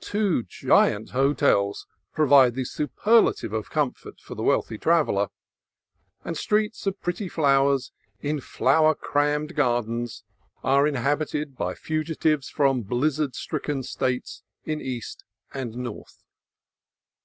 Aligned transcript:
Two 0.00 0.42
giant 0.42 1.10
hotels 1.10 1.86
provide 2.12 2.56
the 2.56 2.64
superlative 2.64 3.52
of 3.52 3.70
comfort 3.70 4.18
for 4.20 4.34
the 4.34 4.42
wealthy 4.42 4.76
traveller, 4.76 5.28
and 6.24 6.36
streets 6.36 6.88
of 6.88 7.00
pretty 7.00 7.28
houses 7.28 7.92
in 8.20 8.40
flower 8.40 8.96
crammed 8.96 9.54
gar 9.54 9.80
dens 9.82 10.24
are 10.64 10.88
inhabited 10.88 11.56
by 11.56 11.76
fugitives 11.76 12.48
from 12.48 12.82
blizzard 12.82 13.36
stricken 13.36 13.84
States 13.84 14.42
in 14.64 14.80
East 14.80 15.22
and 15.54 15.76
North. 15.76 16.20